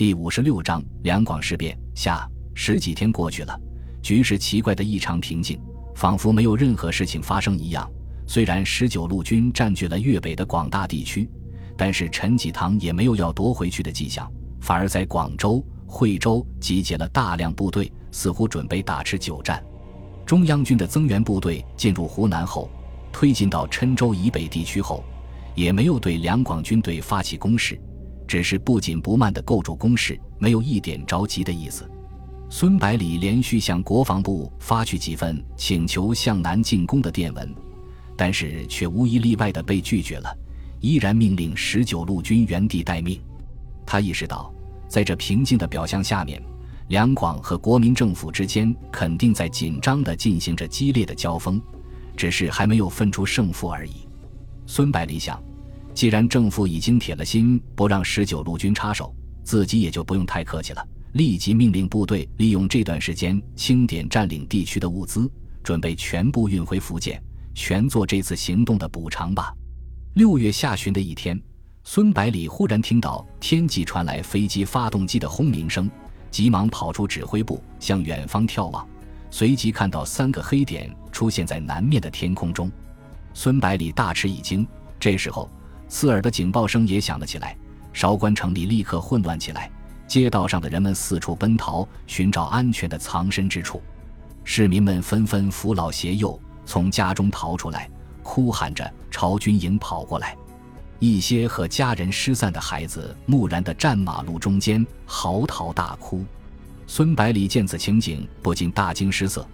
[0.00, 2.26] 第五十六章两广事变下。
[2.54, 3.54] 十几天过去了，
[4.02, 5.60] 局势奇怪的异常平静，
[5.94, 7.86] 仿佛没有任何事情发生一样。
[8.26, 11.28] 虽然十九路军占据了粤北的广大地区，
[11.76, 14.26] 但是陈济棠也没有要夺回去的迹象，
[14.58, 19.62] 反而在广州、惠州集结了大量部队，似乎准备大吃久战。
[20.24, 22.70] 中央军的增援部队进入湖南后，
[23.12, 25.04] 推进到郴州以北地区后，
[25.54, 27.78] 也没有对两广军队发起攻势，
[28.30, 31.90] 只是不紧不慢地构筑工事，没有一点着急的意思。
[32.48, 37.52] 孙百里连续向国防部发去几份请求向南进攻的电文，
[38.16, 40.32] 但是却无一例外地被拒绝了，
[40.78, 43.20] 依然命令十九路军原地待命。
[43.84, 44.54] 他意识到，
[44.86, 46.40] 在这平静的表象下面。
[46.86, 51.60] 两广和国民政府之间肯定在紧张地进行着激烈的交锋，
[52.16, 54.08] 只是还没有分出胜负而已。
[54.66, 55.42] 孙百里想，
[55.92, 65.30] 既然政府已经铁了心不让十九路军插手，自己也就不用太客气了，立即命令部队利用这段时间清点占领地区的物资，
[65.62, 67.22] 准备全部运回福建，
[67.54, 69.52] 全做这次行动的补偿吧。
[70.14, 71.40] 六月下旬的一天，
[71.84, 75.90] 孙百里忽然听到天际传来飞机发动机的轰鸣声。
[76.30, 78.86] 急忙跑出指挥部，向远方眺望，
[79.32, 82.70] 随即看到三个黑点出现在南面的天空中。
[83.34, 84.64] 孙百里大吃一惊。
[85.00, 85.50] 这时候，
[85.90, 87.54] 刺耳的警报声也响了起来，
[87.92, 89.68] 韶关城里立刻混乱起来，
[90.06, 93.82] 街道上的人们四处奔逃，寻找安全的藏身之处。
[94.44, 97.90] 市民们纷纷扶老携幼从家中逃出来，
[98.22, 100.36] 哭喊着朝军营跑过来。
[101.00, 106.24] 一些和家人失散的孩子木然地站马路中间，嚎啕大哭。
[106.86, 109.44] 孙百里见此情景，不禁大惊失色。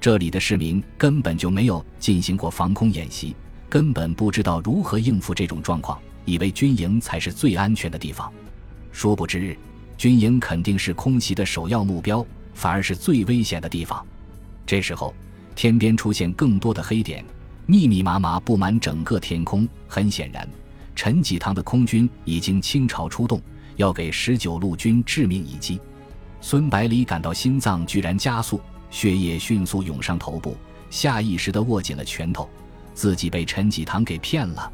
[0.00, 3.36] 这里的市民根本就没有进行过防空演习，
[3.74, 8.32] 根本不知道如何应付这种状况，以为军营才是最安全的地方。
[8.92, 9.58] 殊不知，
[9.98, 14.06] 军营肯定是空袭的首要目标，反而是最危险的地方。
[14.64, 15.12] 这时候，
[15.56, 17.24] 天边出现更多的黑点，
[17.66, 19.68] 密密麻麻布满整个天空。
[19.88, 20.48] 很显然。
[20.94, 23.42] 陈济棠的空军已经倾巢出动，
[23.74, 25.80] 要给十九路军致命一击。
[26.40, 30.56] 孙百里感到心脏居然加速，血液迅速涌上头部，
[30.90, 32.48] 下意识地握紧了拳头。
[32.94, 34.72] 自己被陈济棠给骗了。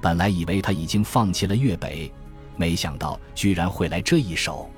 [0.00, 2.12] 本来以为他已经放弃了粤北，
[2.56, 4.68] 没想到居然会来这一手。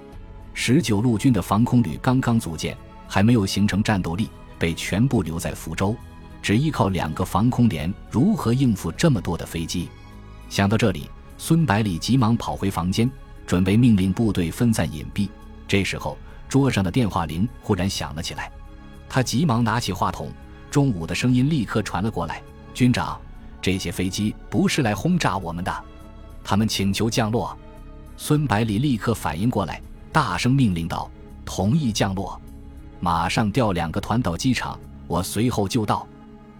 [0.53, 2.77] 十九路军的防空旅刚刚组建，
[3.09, 4.28] 还没有形成战斗力，
[4.59, 5.97] 被全部留在福州，
[6.41, 9.89] 只依靠两个防空连，如何应付这么多的飞机？
[10.49, 13.11] 想到这里，孙百里急忙跑回房间，
[13.47, 15.28] 准备命令部队分散隐蔽。
[15.67, 16.17] 这时候，
[16.49, 18.53] 桌上的电话铃忽然响了起来，
[19.09, 20.31] 他急忙拿起话筒，
[20.71, 22.41] 中午的声音立刻传了过来
[22.75, 23.19] ：“军长，
[23.62, 25.85] 这些飞机不是来轰炸我们的，
[26.43, 27.57] 他们请求降落。”
[28.19, 29.81] 孙百里立刻反应过来，
[30.12, 31.11] 大声命令道
[31.47, 32.41] ：“同意降落，
[33.01, 36.07] 马上调两个团到机场，我随后就到。”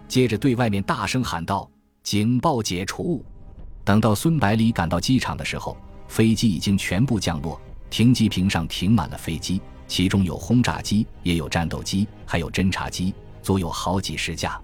[0.07, 1.69] 接着对外面大声喊道
[2.03, 3.23] ：“警报解除！”
[3.83, 5.77] 等到孙百里赶到机场的时候，
[6.07, 7.59] 飞机已经全部降落，
[7.89, 14.59] 停机坪上停满了飞机，其中有轰炸机，也有战斗机，还有侦察机，足有好几十架。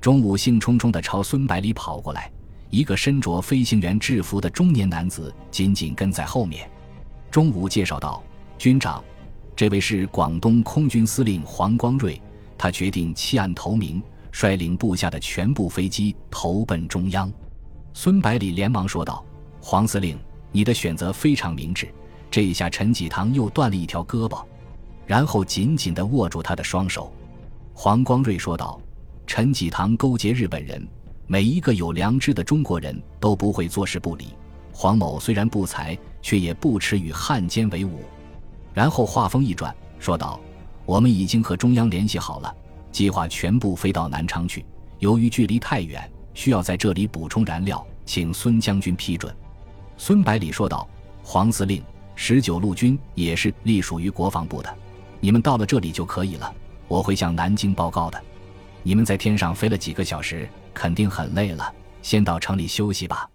[0.00, 2.32] 中午兴冲冲地朝孙百里跑过来，
[2.70, 6.66] 一个身着飞行员制服的中年男子紧紧跟在后面。
[7.30, 8.22] 中午介绍道
[8.56, 9.04] ：“军长，
[9.54, 12.18] 这位是广东空军司令黄光瑞，
[12.56, 14.02] 他决定弃暗投明，
[14.32, 17.30] 率领部下的全部飞机投奔中央。”
[17.92, 19.22] 孙百里连忙说道
[19.60, 20.18] ：“黄司令，
[20.50, 21.86] 你的选择非常明智。
[22.30, 24.42] 这一下，陈济棠又断了一条胳膊。”
[25.06, 27.12] 然后紧紧地握住他的双手。
[27.74, 28.80] 黄光瑞说道
[29.32, 30.84] ：“陈济棠勾结日本人，
[31.28, 34.30] 每一个有良知的中国人都不会坐视不理。
[34.72, 38.00] 黄某虽然不才，却也不耻与汉奸为伍。”
[38.74, 40.40] 然后话锋一转，说道
[40.84, 42.52] ：“我们已经和中央联系好了，
[42.90, 44.66] 计划全部飞到南昌去。
[44.98, 49.32] 由于距离太远。”需要在这里补充燃料，请孙将军批准。”
[49.96, 50.88] 孙百里说道
[51.22, 51.80] ，“黄司令，
[52.16, 54.76] 十九路军也是隶属于国防部的，
[55.20, 56.52] 你们到了这里就可以了。
[56.88, 58.20] 我会向南京报告的。
[58.82, 61.72] 你们在天上飞了几个小时，肯定很累了，
[62.02, 63.28] 先到城里休息吧。”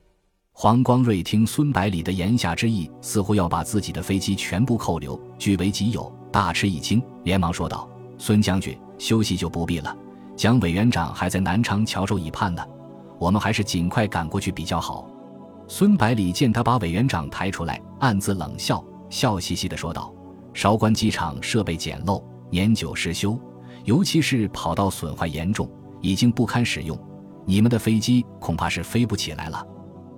[0.57, 9.94] 黄光瑞听孙百里的言下之意，似乎要把自己的飞机全部扣留，据为己有，大吃一惊，连忙说道：“孙将军，休息就不必了，
[10.38, 12.65] 蒋委员长还在南昌翘首以盼呢。”
[13.19, 15.07] 我们还是尽快赶过去比较好。
[15.68, 20.13] 孙百里见他把委员长抬出来，暗自冷笑，笑嘻嘻地说道
[20.53, 23.39] ：“韶关机场设备简陋，年久失修，
[23.86, 25.70] 尤其是跑道损坏严重，
[26.02, 27.00] 已经不堪使用。
[27.46, 29.66] 你们的飞机恐怕是飞不起来了。”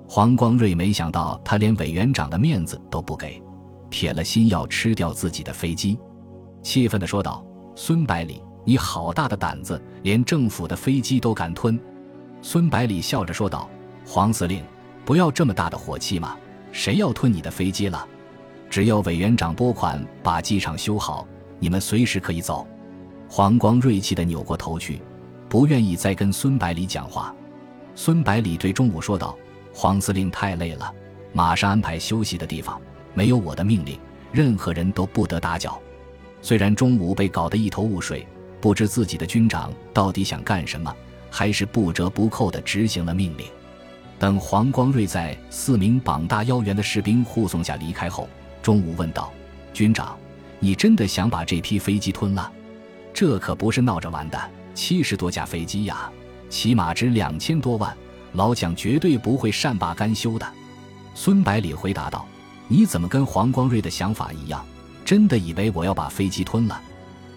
[0.09, 3.41] 黄光瑞没想到他连委员长的面子都不给，
[3.89, 5.99] 铁了心要吃掉自己的飞机。
[6.63, 11.77] 气愤地说道：“孙百里，你好大的胆子，连政府的飞机都敢吞！”
[12.41, 13.69] 孙百里笑着说道
[14.07, 14.63] ：“黄司令，
[15.03, 16.37] 不要这么大的火气嘛！
[16.71, 18.07] 谁要吞你的飞机了？
[18.69, 21.27] 只要委员长拨款把机场修好，
[21.59, 22.65] 你们随时可以走。”
[23.29, 25.01] 黄光锐气地扭过头去，
[25.49, 27.33] 不愿意再跟孙百里讲话。
[27.93, 29.37] 孙百里对钟武说道
[29.73, 30.91] ：“黄司令太累了，
[31.33, 32.79] 马上安排休息的地方。
[33.13, 33.99] 没有我的命令，
[34.31, 35.79] 任何人都不得打搅。”
[36.41, 38.25] 虽然钟武被搞得一头雾水，
[38.61, 40.95] 不知自己的军长到底想干什么，
[41.29, 43.45] 还是不折不扣地执行了命令。
[44.19, 48.29] 等黄光瑞在四名膀大腰圆的士兵护送下离开后，
[48.61, 49.31] 钟武问道
[49.73, 50.17] ：“军长，
[50.59, 52.51] 你真的想把这批飞机吞了？
[53.17, 54.39] 这可不是闹着玩的，
[54.75, 56.07] 七十多架飞机呀，
[56.51, 57.97] 起码值两千多万，
[58.33, 60.47] 老蒋绝对不会善罢甘休的。”
[61.15, 62.27] 孙百里回答道
[62.69, 64.63] ：“你怎么跟黄光瑞的想法一样？”
[65.03, 66.79] 真的以为我要把飞机吞了？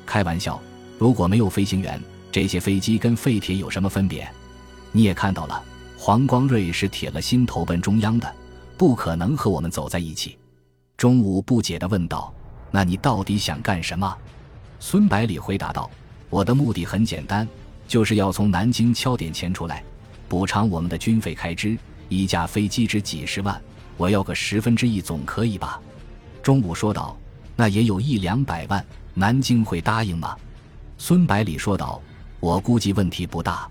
[0.05, 0.61] 开玩笑！
[0.99, 1.99] 如果没有飞行员，
[2.31, 4.31] 这些飞机跟废铁有什么分别？
[4.93, 5.63] 你也看到了，
[5.97, 8.31] 黄光瑞是铁了心投奔中央的，
[8.77, 10.37] 不可能和我们走在一起。
[10.99, 12.31] 钟武不解地问道
[12.71, 14.15] ：“那你到底想干什么？”
[14.81, 15.89] 孙百里回答道
[16.31, 17.47] ：“我的目的很简单，
[17.87, 19.85] 就是要从南京敲点钱出来，
[20.27, 21.79] 补偿我们的军费开支。
[22.09, 23.61] 一架飞机值几十万，
[23.97, 25.81] 我要个十分之一总可以吧？”
[26.43, 27.17] 钟武说道。
[27.57, 28.83] 那也有一两百万，
[29.13, 30.35] 南京会答应吗？
[30.97, 32.01] 孙百里说道
[32.41, 33.69] ：“我估计问题不大。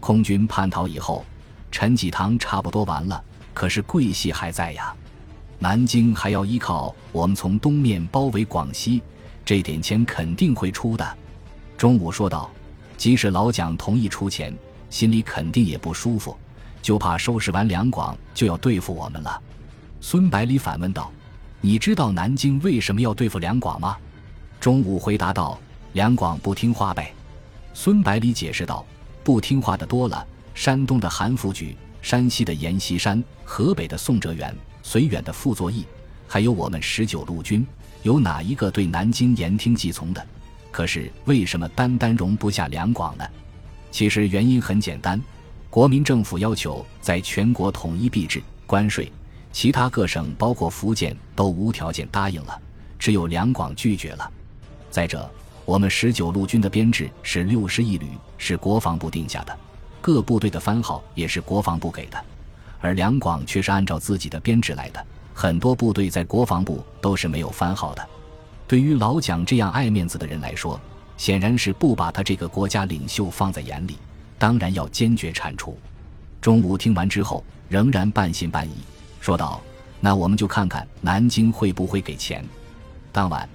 [0.00, 1.24] 空军叛逃以后，
[1.70, 4.94] 陈济棠差不多完了，可是桂系还在呀。
[5.58, 9.00] 南京还要依靠我们从东面包围广西，
[9.44, 11.18] 这点钱肯定会出的。”
[11.76, 12.50] 钟武说道
[12.96, 14.56] ：“即使老蒋同意出钱，
[14.90, 16.36] 心里肯定也不舒服，
[16.80, 19.40] 就怕收拾完两广就要对付我们了。”
[20.00, 21.10] 孙百里反问道。
[21.64, 23.96] 你知道南京为什么要对付两广吗？
[24.58, 25.56] 钟武回答道
[25.94, 27.14] ：“两广不听话呗。”
[27.72, 28.84] 孙百里解释道
[29.22, 34.52] ：“不听话的多了，山东的韩复榘、山西的阎锡山、河北的宋哲元、
[34.82, 35.86] 绥远的傅作义，
[36.26, 37.64] 还有我们十九路军，
[38.02, 40.26] 有哪一个对南京言听计从的？
[40.70, 43.24] 可是为什么单单容不下两广呢？
[43.90, 45.20] 其实原因很简单，
[45.68, 49.10] 国民政府要求在全国统一币制、关税。”
[49.52, 52.58] 其他各省，包括福建，都无条件答应了，
[52.98, 54.30] 只有两广拒绝了。
[54.90, 55.30] 再者，
[55.66, 58.06] 我们十九路军的编制是六十一旅，
[58.38, 59.54] 是国防部定下的，
[60.00, 62.18] 各部队的番号也是国防部给的，
[62.80, 68.08] 而两广却是按照自己的编制来的，很多部队在国防部都是没有番号的。
[68.68, 70.80] 对于老蒋这样爱面子的人来说，
[71.16, 73.98] 显然是不把他这个国家领袖放在眼里，
[74.38, 75.78] 当然要坚决铲除。
[76.40, 78.72] 钟午听完之后，仍然半信半疑。
[79.20, 79.62] 说道
[80.00, 82.44] ：“那我们就看看南京会不会给钱。”
[83.12, 83.48] 当晚，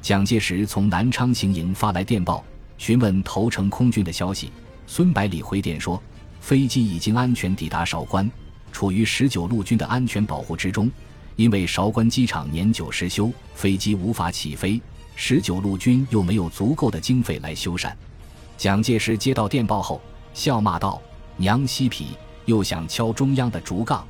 [0.00, 2.42] 蒋介石从南昌行营发来电报，
[2.78, 4.50] 询问投诚空军的消息。
[4.86, 6.02] 孙百里回电说
[6.40, 8.28] ：“飞机已经安全抵达韶关，
[8.72, 10.90] 处于十九路军的安全保护之中。
[11.36, 14.80] 因为韶关机场年久失修，飞机无法起飞，
[15.16, 17.92] 十九路军又没有足够的经费来修缮。”
[18.58, 20.00] 蒋介石接到电报后，
[20.34, 21.00] 笑骂道
[21.36, 22.08] ：“娘西皮，
[22.44, 24.06] 又想敲中央的竹杠。”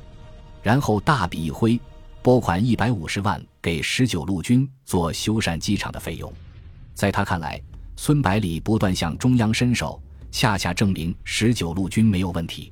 [0.61, 1.79] 然后大笔一挥，
[2.21, 6.31] 拨款一百五十万给十九路军做修缮机场的费用。
[6.93, 7.59] 在他看来，
[7.95, 10.01] 孙百里不断向中央伸手，
[10.31, 12.71] 恰恰证明十九路军没有问题。